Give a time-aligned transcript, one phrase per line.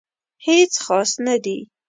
[0.45, 1.57] هیڅ خاص نه دي